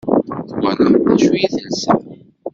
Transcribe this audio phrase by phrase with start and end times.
[0.49, 1.93] Twalaḍ d acu i telsa?